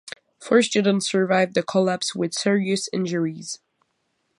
[0.39, 3.59] Four students survived the collapse with serious injuries.